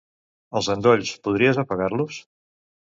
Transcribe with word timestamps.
Els 0.61 0.69
endolls, 0.77 1.13
podries 1.29 1.63
apagar-los? 1.67 2.21